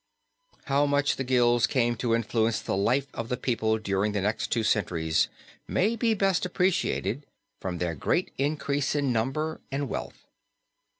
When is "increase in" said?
8.39-9.13